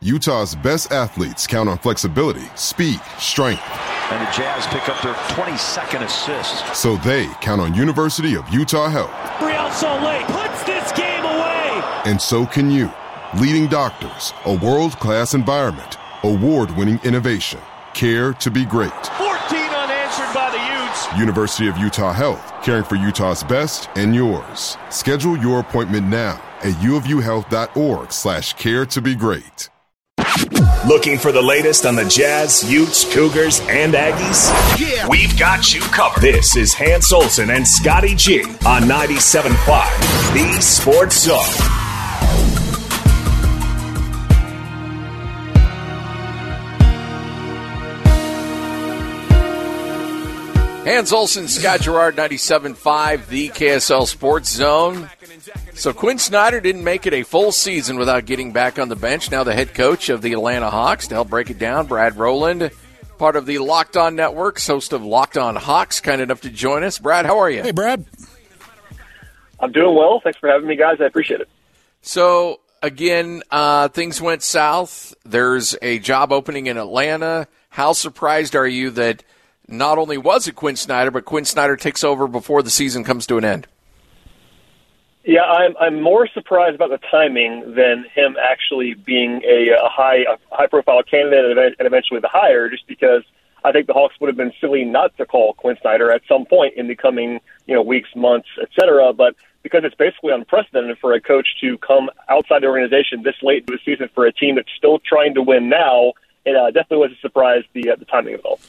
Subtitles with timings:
[0.00, 3.60] Utah's best athletes count on flexibility, speed, strength.
[4.12, 6.76] And the Jazz pick up their 22nd assist.
[6.80, 9.10] So they count on University of Utah Health.
[9.42, 11.82] Real Salt Lake puts this game away.
[12.04, 12.88] And so can you.
[13.40, 17.58] Leading doctors, a world-class environment, award-winning innovation,
[17.92, 18.92] care to be great.
[19.18, 21.18] 14 unanswered by the Utes.
[21.18, 24.76] University of Utah Health, caring for Utah's best and yours.
[24.90, 29.70] Schedule your appointment now at uofuhealth.org slash care to be great.
[30.88, 34.48] Looking for the latest on the Jazz, Utes, Cougars, and Aggies?
[34.80, 35.06] Yeah.
[35.06, 36.22] We've got you covered.
[36.22, 41.77] This is Hans Olsen and Scotty G on 97.5, the Sports Zone.
[50.88, 55.10] Hans Olsen, Scott Garrard, 97.5, the KSL Sports Zone.
[55.74, 59.30] So Quin Snyder didn't make it a full season without getting back on the bench.
[59.30, 61.08] Now the head coach of the Atlanta Hawks.
[61.08, 62.70] To help break it down, Brad Rowland,
[63.18, 66.82] part of the Locked On Networks, host of Locked On Hawks, kind enough to join
[66.82, 66.98] us.
[66.98, 67.62] Brad, how are you?
[67.62, 68.06] Hey, Brad.
[69.60, 70.20] I'm doing well.
[70.24, 71.02] Thanks for having me, guys.
[71.02, 71.50] I appreciate it.
[72.00, 75.14] So, again, uh, things went south.
[75.26, 77.46] There's a job opening in Atlanta.
[77.68, 79.22] How surprised are you that
[79.68, 83.26] not only was it Quin Snyder, but Quin Snyder takes over before the season comes
[83.26, 83.66] to an end?
[85.24, 90.20] Yeah, I'm I'm more surprised about the timing than him actually being a, a high
[90.22, 92.70] a high profile candidate and eventually the hire.
[92.70, 93.24] Just because
[93.62, 96.46] I think the Hawks would have been silly not to call Quin Snyder at some
[96.46, 99.12] point in the coming you know weeks, months, etc.
[99.12, 103.64] But because it's basically unprecedented for a coach to come outside the organization this late
[103.68, 106.14] into the season for a team that's still trying to win now,
[106.46, 108.60] it uh, definitely was a surprise the uh, the timing of it all.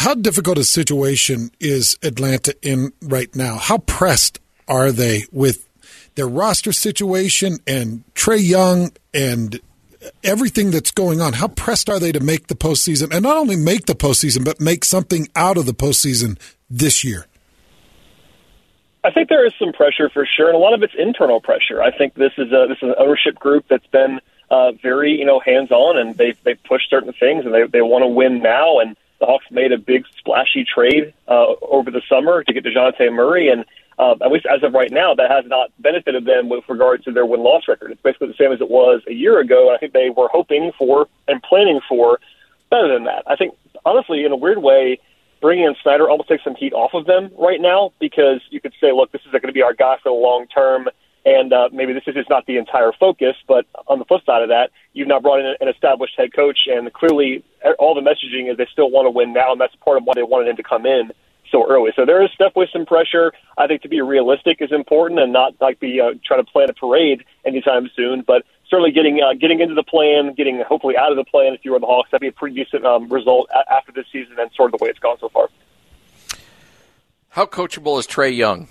[0.00, 3.58] How difficult a situation is Atlanta in right now?
[3.58, 5.68] How pressed are they with
[6.14, 9.60] their roster situation and Trae Young and
[10.24, 11.34] everything that's going on?
[11.34, 14.58] How pressed are they to make the postseason and not only make the postseason, but
[14.58, 16.38] make something out of the postseason
[16.70, 17.26] this year?
[19.04, 21.82] I think there is some pressure for sure, and a lot of it's internal pressure.
[21.82, 25.26] I think this is a this is an ownership group that's been uh, very you
[25.26, 28.40] know hands on, and they they push certain things, and they they want to win
[28.40, 28.78] now.
[28.78, 33.12] And the Hawks made a big splashy trade uh, over the summer to get Dejounte
[33.12, 33.64] Murray, and
[33.98, 37.12] uh, at least as of right now, that has not benefited them with regard to
[37.12, 37.90] their win loss record.
[37.90, 39.72] It's basically the same as it was a year ago.
[39.74, 42.18] I think they were hoping for and planning for
[42.70, 43.24] better than that.
[43.26, 43.54] I think
[43.84, 45.00] honestly, in a weird way
[45.40, 48.74] bringing in Snyder almost takes some heat off of them right now because you could
[48.80, 50.88] say, look, this is going to be our guy for the long term,
[51.24, 53.36] and uh, maybe this is just not the entire focus.
[53.46, 56.60] But on the flip side of that, you've now brought in an established head coach,
[56.66, 57.44] and clearly
[57.78, 60.14] all the messaging is they still want to win now, and that's part of why
[60.14, 61.12] they wanted him to come in
[61.50, 61.92] so early.
[61.96, 63.32] So there is definitely some pressure.
[63.58, 66.70] I think to be realistic is important and not like be uh, trying to play-in
[66.70, 71.10] a parade anytime soon, but certainly getting uh, getting into the play-in, getting hopefully out
[71.10, 73.50] of the plan if you were the Hawks, that'd be a pretty decent um, result
[73.70, 75.48] after this season and sort of the way it's gone so far.
[77.30, 78.68] How coachable is Trae Young?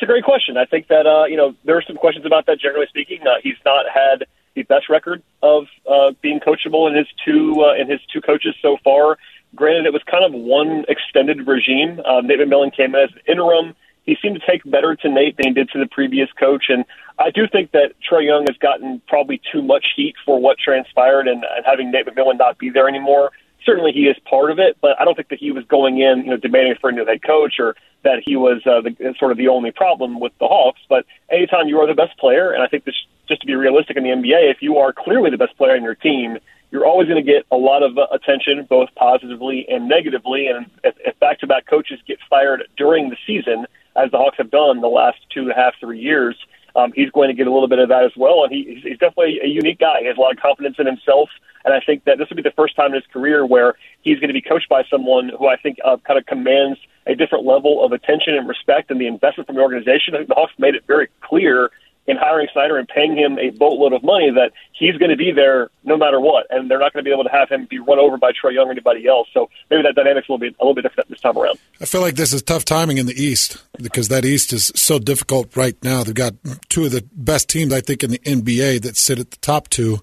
[0.00, 0.56] It's a great question.
[0.56, 2.58] I think that uh, you know there are some questions about that.
[2.58, 4.24] Generally speaking, uh, he's not had
[4.54, 8.54] the best record of uh, being coachable in his two uh, in his two coaches
[8.62, 9.18] so far.
[9.54, 12.00] Granted, it was kind of one extended regime.
[12.02, 13.76] Uh, Nate McMillan came as interim.
[14.04, 16.86] He seemed to take better to Nate than he did to the previous coach, and
[17.18, 21.28] I do think that Trae Young has gotten probably too much heat for what transpired
[21.28, 23.32] and, and having Nate McMillan not be there anymore.
[23.64, 26.24] Certainly, he is part of it, but I don't think that he was going in,
[26.24, 29.32] you know, demanding for a new head coach or that he was uh, the, sort
[29.32, 30.80] of the only problem with the Hawks.
[30.88, 32.94] But anytime you are the best player, and I think this,
[33.28, 35.82] just to be realistic in the NBA, if you are clearly the best player in
[35.82, 36.38] your team,
[36.70, 40.46] you're always going to get a lot of uh, attention, both positively and negatively.
[40.46, 43.66] And if, if back-to-back coaches get fired during the season,
[43.96, 46.36] as the Hawks have done the last two and a half, three years,
[46.76, 48.44] um, he's going to get a little bit of that as well.
[48.44, 50.00] And he, he's definitely a unique guy.
[50.00, 51.28] He has a lot of confidence in himself.
[51.64, 54.18] And I think that this will be the first time in his career where he's
[54.18, 57.44] going to be coached by someone who I think uh, kind of commands a different
[57.44, 60.14] level of attention and respect and the investment from the organization.
[60.14, 61.70] I think the Hawks made it very clear
[62.10, 65.32] in hiring Snyder and paying him a boatload of money that he's going to be
[65.32, 67.78] there no matter what, and they're not going to be able to have him be
[67.78, 69.28] run over by Trae Young or anybody else.
[69.32, 71.58] So maybe that dynamic's little bit a little bit different this time around.
[71.80, 74.98] I feel like this is tough timing in the East because that East is so
[74.98, 76.02] difficult right now.
[76.02, 76.34] They've got
[76.68, 79.68] two of the best teams I think in the NBA that sit at the top
[79.68, 80.00] two.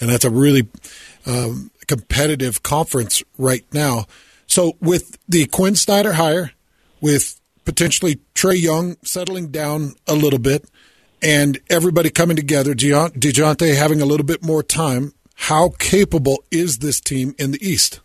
[0.00, 0.68] and that's a really
[1.26, 4.06] um, competitive conference right now.
[4.46, 6.52] So with the Quin Snyder hire,
[7.00, 10.68] with potentially Trae Young settling down a little bit,
[11.26, 17.00] and everybody coming together, Dejounte having a little bit more time, how capable is this
[17.00, 17.98] team in the East?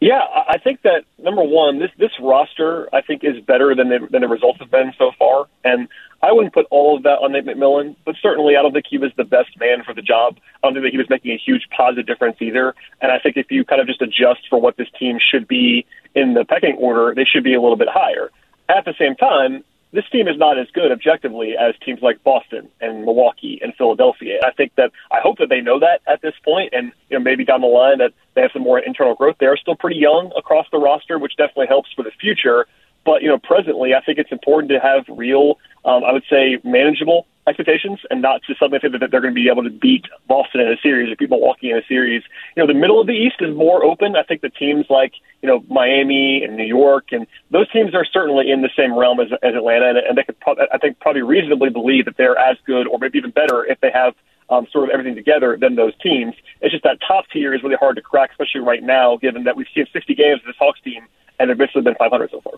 [0.00, 4.06] Yeah, I think that number one, this this roster I think is better than the,
[4.10, 5.88] than the results have been so far, and
[6.22, 8.98] I wouldn't put all of that on Nate McMillan, but certainly I don't think he
[8.98, 10.36] was the best man for the job.
[10.62, 12.74] I don't think that he was making a huge positive difference either.
[13.00, 15.86] And I think if you kind of just adjust for what this team should be
[16.14, 18.30] in the pecking order, they should be a little bit higher.
[18.68, 19.64] At the same time,
[19.94, 24.40] this team is not as good objectively as teams like Boston and Milwaukee and Philadelphia.
[24.44, 27.22] I think that I hope that they know that at this point, and you know
[27.22, 29.36] maybe down the line that they have some more internal growth.
[29.38, 32.66] They are still pretty young across the roster, which definitely helps for the future.
[33.04, 36.58] But you know, presently, I think it's important to have real, um, I would say,
[36.64, 40.04] manageable expectations, and not just suddenly think that they're going to be able to beat
[40.28, 42.22] Boston in a series or people walking in a series.
[42.56, 44.16] You know, the middle of the East is more open.
[44.16, 45.12] I think the teams like
[45.42, 49.20] you know Miami and New York and those teams are certainly in the same realm
[49.20, 52.38] as, as Atlanta, and, and they could, pro- I think, probably reasonably believe that they're
[52.38, 54.14] as good or maybe even better if they have
[54.50, 56.34] um, sort of everything together than those teams.
[56.60, 59.56] It's just that top tier is really hard to crack, especially right now, given that
[59.56, 61.06] we've seen 60 games of this Hawks team
[61.38, 62.54] and they've basically been 500 so far.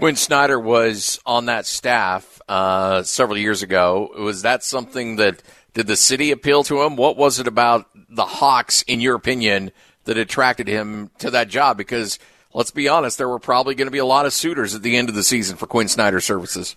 [0.00, 4.10] Quin Snyder was on that staff uh, several years ago.
[4.18, 5.42] Was that something that
[5.74, 6.96] did the city appeal to him?
[6.96, 9.72] What was it about the Hawks, in your opinion,
[10.04, 11.76] that attracted him to that job?
[11.76, 12.18] Because
[12.54, 14.96] let's be honest, there were probably going to be a lot of suitors at the
[14.96, 16.76] end of the season for Quin Snyder services.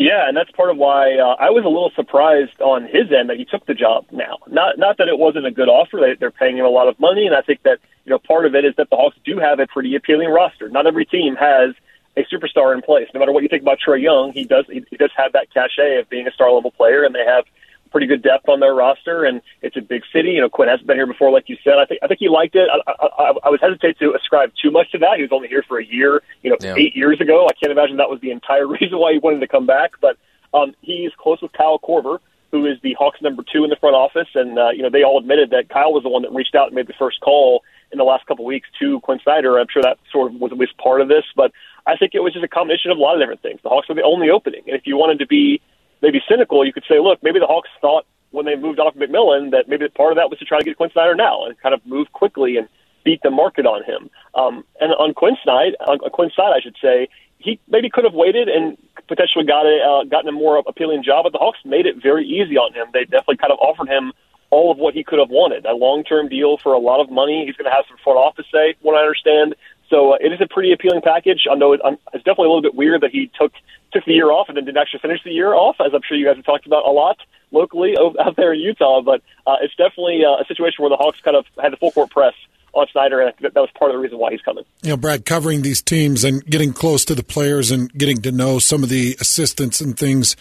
[0.00, 3.28] Yeah, and that's part of why uh, I was a little surprised on his end
[3.28, 4.38] that he took the job now.
[4.48, 6.98] Not not that it wasn't a good offer; they, they're paying him a lot of
[6.98, 9.38] money, and I think that you know part of it is that the Hawks do
[9.38, 10.70] have a pretty appealing roster.
[10.70, 11.74] Not every team has
[12.16, 13.08] a superstar in place.
[13.12, 16.00] No matter what you think about Trae Young, he does he does have that cachet
[16.00, 17.44] of being a star level player, and they have
[17.90, 20.30] pretty good depth on their roster, and it's a big city.
[20.30, 21.74] You know, Quin hasn't been here before, like you said.
[21.78, 22.68] I think I think he liked it.
[22.70, 25.16] I, I, I was hesitate to ascribe too much to that.
[25.16, 26.22] He was only here for a year.
[26.42, 26.74] You know, yeah.
[26.76, 27.46] eight years ago.
[27.48, 29.92] I can't imagine that was the entire reason why he wanted to come back.
[30.00, 30.16] But
[30.54, 32.18] um, he's close with Kyle Korver,
[32.50, 35.02] who is the Hawks' number two in the front office, and uh, you know they
[35.02, 37.62] all admitted that Kyle was the one that reached out and made the first call
[37.92, 39.58] in the last couple of weeks to Quin Snyder.
[39.58, 41.52] I'm sure that sort of was at least part of this, but
[41.86, 43.60] I think it was just a combination of a lot of different things.
[43.62, 45.60] The Hawks were the only opening, and if you wanted to be
[46.02, 49.50] maybe cynical, you could say, look, maybe the Hawks thought when they moved off McMillan
[49.50, 51.74] that maybe part of that was to try to get Quin Snyder now and kind
[51.74, 52.68] of move quickly and
[53.04, 54.10] beat the market on him.
[54.34, 57.08] Um, and on Quin's side, on Quin's side, I should say,
[57.38, 58.76] he maybe could have waited and
[59.08, 62.26] potentially got a uh, gotten a more appealing job, but the Hawks made it very
[62.26, 62.88] easy on him.
[62.92, 64.12] They definitely kind of offered him
[64.50, 65.64] all of what he could have wanted.
[65.64, 67.46] A long term deal for a lot of money.
[67.46, 69.54] He's going to have some front office say, what I understand.
[69.88, 71.46] So uh, it is a pretty appealing package.
[71.50, 73.52] I know it, um, it's definitely a little bit weird that he took
[73.92, 76.16] took the year off and then didn't actually finish the year off, as I'm sure
[76.16, 77.18] you guys have talked about a lot
[77.50, 79.00] locally out there in Utah.
[79.02, 81.90] But uh, it's definitely uh, a situation where the Hawks kind of had the full
[81.90, 82.34] court press
[82.72, 84.64] on Snyder, and that was part of the reason why he's coming.
[84.82, 88.32] You know, Brad, covering these teams and getting close to the players and getting to
[88.32, 90.36] know some of the assistants and things,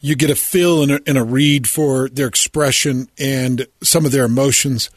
[0.00, 4.12] you get a feel and a, and a read for their expression and some of
[4.12, 4.90] their emotions.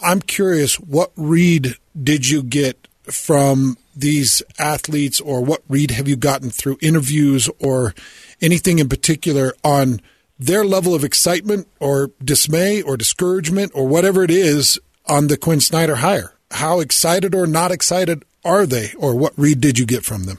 [0.00, 6.16] I'm curious, what read did you get from these athletes, or what read have you
[6.16, 7.94] gotten through interviews or
[8.40, 10.00] anything in particular on
[10.38, 15.60] their level of excitement or dismay or discouragement or whatever it is on the Quin
[15.60, 16.34] Snyder hire.
[16.52, 20.38] How excited or not excited are they, or what read did you get from them?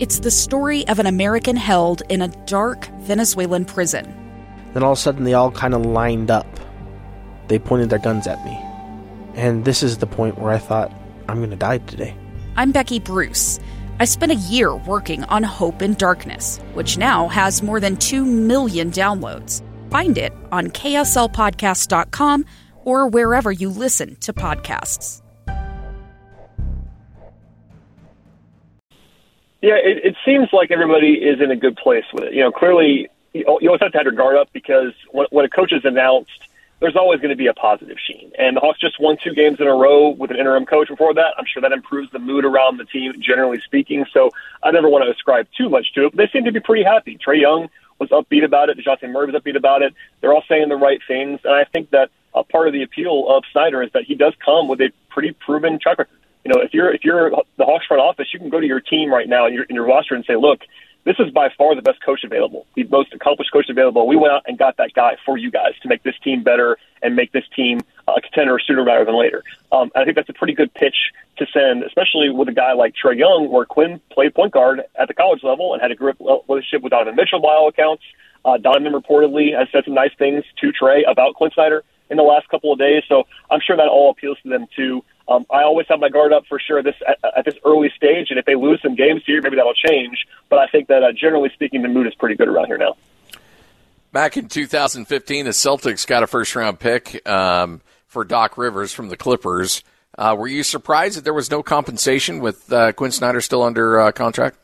[0.00, 4.14] It's the story of an American held in a dark Venezuelan prison.
[4.72, 6.46] Then all of a sudden, they all kind of lined up.
[7.48, 8.58] They pointed their guns at me.
[9.34, 10.92] And this is the point where I thought,
[11.30, 12.14] I'm going to die today.
[12.56, 13.60] I'm Becky Bruce.
[14.00, 18.24] I spent a year working on Hope in Darkness, which now has more than 2
[18.24, 19.62] million downloads.
[19.90, 22.44] Find it on kslpodcast.com
[22.84, 25.22] or wherever you listen to podcasts.
[29.62, 32.32] Yeah, it, it seems like everybody is in a good place with it.
[32.32, 35.50] You know, clearly, you always have to have your guard up because when, when a
[35.50, 36.48] coach is announced,
[36.80, 38.32] there's always going to be a positive sheen.
[38.38, 41.14] And the Hawks just won two games in a row with an interim coach before
[41.14, 41.34] that.
[41.38, 44.06] I'm sure that improves the mood around the team, generally speaking.
[44.12, 44.30] So
[44.62, 46.82] I never want to ascribe too much to it, but they seem to be pretty
[46.82, 47.18] happy.
[47.18, 47.68] Trae Young
[47.98, 48.78] was upbeat about it.
[48.78, 49.94] DeJounte Murray was upbeat about it.
[50.20, 51.40] They're all saying the right things.
[51.44, 54.32] And I think that a part of the appeal of Snyder is that he does
[54.42, 56.16] come with a pretty proven track record.
[56.44, 58.80] You know, if you're if you're the Hawks front office, you can go to your
[58.80, 60.60] team right now in your in your roster and say, look,
[61.10, 64.06] this is by far the best coach available, the most accomplished coach available.
[64.06, 66.78] We went out and got that guy for you guys to make this team better
[67.02, 69.42] and make this team a contender sooner rather than later.
[69.72, 70.94] Um, I think that's a pretty good pitch
[71.38, 75.08] to send, especially with a guy like Trae Young, where Quin played point guard at
[75.08, 76.14] the college level and had a great
[76.48, 78.04] relationship with Donovan Mitchell by all accounts.
[78.44, 82.22] Uh, Diamond reportedly has said some nice things to Trae about Quin Snyder in the
[82.22, 85.02] last couple of days, so I'm sure that all appeals to them too.
[85.30, 88.26] Um, I always have my guard up for sure this at, at this early stage,
[88.30, 90.26] and if they lose some games here, maybe that'll change.
[90.48, 92.96] But I think that uh, generally speaking, the mood is pretty good around here now.
[94.12, 99.08] Back in 2015, the Celtics got a first round pick um, for Doc Rivers from
[99.08, 99.84] the Clippers.
[100.18, 104.00] Uh, were you surprised that there was no compensation with uh, Quin Snyder still under
[104.00, 104.58] uh, contract?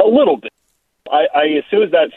[0.00, 0.52] A little bit.
[1.12, 2.10] I, I as soon as that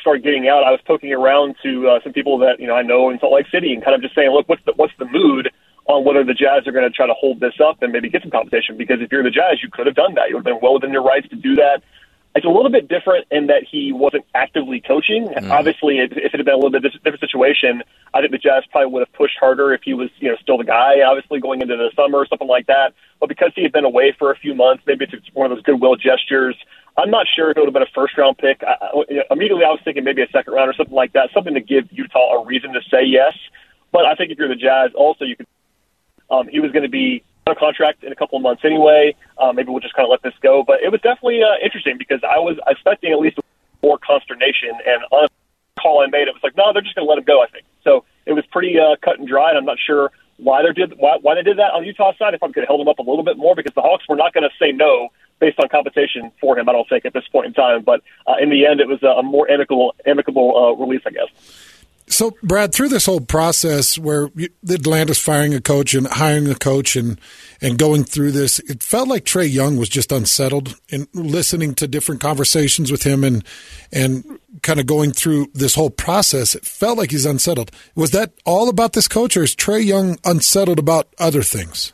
[0.00, 2.82] started getting out, I was poking around to uh, some people that you know I
[2.82, 5.04] know in Salt Lake City and kind of just saying, look, what's the what's the
[5.04, 5.48] mood
[5.86, 8.22] on whether the Jazz are going to try to hold this up and maybe get
[8.22, 8.76] some compensation?
[8.76, 10.28] Because if you're the Jazz, you could have done that.
[10.28, 11.82] You would have been well within your rights to do that.
[12.34, 15.26] It's a little bit different in that he wasn't actively coaching.
[15.28, 15.50] Mm.
[15.50, 18.92] Obviously, if it had been a little bit different situation, I think the Jazz probably
[18.92, 21.00] would have pushed harder if he was, you know, still the guy.
[21.00, 22.92] Obviously, going into the summer or something like that.
[23.20, 25.64] But because he had been away for a few months, maybe it's one of those
[25.64, 26.56] goodwill gestures.
[26.98, 28.62] I'm not sure if it would have been a first round pick.
[28.62, 28.76] I,
[29.30, 31.90] immediately, I was thinking maybe a second round or something like that, something to give
[31.90, 33.32] Utah a reason to say yes.
[33.92, 35.46] But I think if you're the Jazz, also you could.
[36.30, 39.14] Um, he was going to be on a contract in a couple of months anyway.
[39.38, 40.64] Uh, maybe we'll just kind of let this go.
[40.66, 43.38] But it was definitely uh, interesting because I was expecting at least
[43.82, 44.70] more consternation.
[44.86, 47.18] And on the call I made, it was like, no, they're just going to let
[47.18, 47.42] him go.
[47.42, 48.04] I think so.
[48.26, 49.50] It was pretty uh, cut and dry.
[49.50, 52.34] And I'm not sure why they did why, why they did that on Utah side.
[52.34, 54.16] If I could have held him up a little bit more because the Hawks were
[54.16, 56.68] not going to say no based on compensation for him.
[56.68, 57.82] I don't think at this point in time.
[57.82, 61.75] But uh, in the end, it was a more amicable amicable uh, release, I guess.
[62.08, 64.30] So, Brad, through this whole process where
[64.62, 67.20] the Atlanta's firing a coach and hiring a coach and
[67.60, 70.76] and going through this, it felt like Trae Young was just unsettled.
[70.90, 73.44] And listening to different conversations with him and
[73.92, 77.72] and kind of going through this whole process, it felt like he's unsettled.
[77.96, 81.92] Was that all about this coach, or is Trae Young unsettled about other things?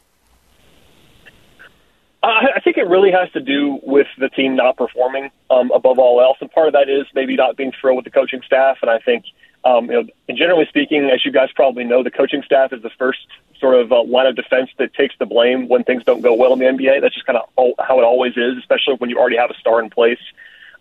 [2.25, 6.21] I think it really has to do with the team not performing um, above all
[6.21, 8.76] else, and part of that is maybe not being thrilled with the coaching staff.
[8.81, 9.25] And I think
[9.64, 12.83] um, you know, and generally speaking, as you guys probably know, the coaching staff is
[12.83, 13.26] the first
[13.59, 16.52] sort of uh, line of defense that takes the blame when things don't go well
[16.52, 17.00] in the NBA.
[17.00, 19.81] That's just kind of how it always is, especially when you already have a star
[19.83, 20.19] in place.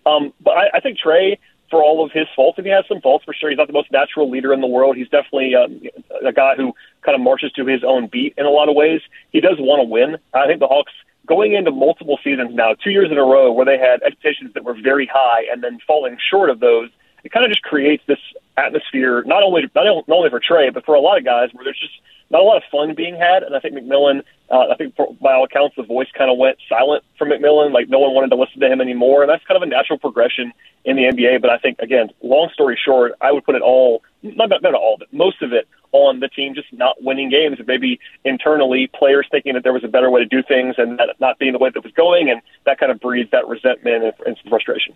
[0.05, 1.37] Um, but I, I think Trae,
[1.69, 3.73] for all of his faults, and he has some faults for sure, he's not the
[3.73, 4.97] most natural leader in the world.
[4.97, 5.81] He's definitely um,
[6.25, 9.01] a guy who kind of marches to his own beat in a lot of ways.
[9.31, 10.17] He does want to win.
[10.33, 10.91] I think the Hawks
[11.27, 14.63] going into multiple seasons now, two years in a row, where they had expectations that
[14.63, 16.89] were very high and then falling short of those,
[17.23, 18.19] it kind of just creates this
[18.61, 21.79] atmosphere, not only not only for Trae, but for a lot of guys, where there's
[21.79, 21.93] just
[22.29, 23.43] not a lot of fun being had.
[23.43, 26.37] And I think McMillan, uh, I think for, by all accounts, the voice kind of
[26.37, 27.73] went silent from McMillan.
[27.73, 29.99] Like no one wanted to listen to him anymore, and that's kind of a natural
[29.99, 30.53] progression
[30.85, 31.41] in the NBA.
[31.41, 34.95] But I think again, long story short, I would put it all, not not all
[34.95, 38.89] of it, most of it on the team just not winning games, and maybe internally
[38.97, 41.51] players thinking that there was a better way to do things, and that not being
[41.51, 44.49] the way that was going, and that kind of breeds that resentment and, and some
[44.49, 44.95] frustration.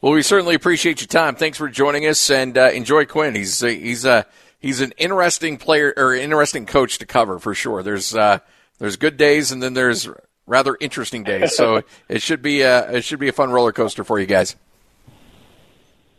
[0.00, 1.34] Well, we certainly appreciate your time.
[1.34, 3.34] Thanks for joining us, and uh, enjoy Quin.
[3.34, 4.22] He's he's uh,
[4.58, 7.82] he's an interesting player or interesting coach to cover for sure.
[7.82, 8.38] There's uh,
[8.78, 10.08] there's good days, and then there's
[10.46, 11.54] rather interesting days.
[11.54, 14.56] So it should be a, it should be a fun roller coaster for you guys.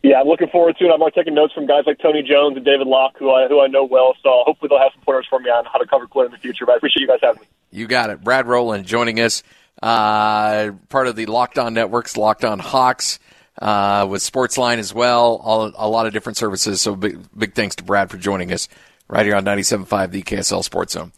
[0.04, 0.92] Yeah, I'm looking forward to it.
[0.92, 3.60] I'm already taking notes from guys like Tony Jones and David Locke, who I who
[3.60, 4.14] I know well.
[4.22, 6.38] So hopefully they'll have some pointers for me on how to cover Quin in the
[6.38, 6.66] future.
[6.66, 7.48] But I appreciate you guys having me.
[7.72, 9.42] You got it, Brad Rowland joining us,
[9.82, 13.18] uh, part of the Locked On Networks, Locked On Hawks
[13.62, 15.40] uh, with Sportsline as well.
[15.42, 16.80] All, a lot of different services.
[16.80, 18.68] So big, big thanks to Brad for joining us
[19.08, 21.12] right here on 97.5, the KSL Sports Zone.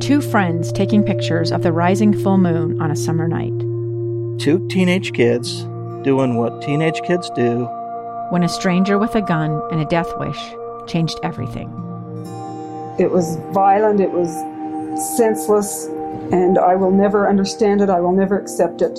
[0.00, 3.58] Two friends taking pictures of the rising full moon on a summer night.
[4.40, 5.64] Two teenage kids
[6.04, 7.64] doing what teenage kids do.
[8.30, 10.54] When a stranger with a gun and a death wish
[10.86, 11.68] changed everything.
[12.98, 14.30] It was violent, it was
[15.16, 15.86] senseless,
[16.32, 18.98] and I will never understand it, I will never accept it.